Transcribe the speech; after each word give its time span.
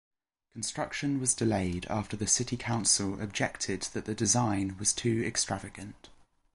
Construction 0.53 1.19
was 1.19 1.35
delayed 1.35 1.85
after 1.87 2.17
the 2.17 2.25
City 2.25 2.57
Council 2.57 3.21
objected 3.21 3.83
that 3.93 4.05
the 4.05 4.15
design 4.15 4.75
was 4.79 4.93
too 4.93 5.23
extravagant. 5.23 6.09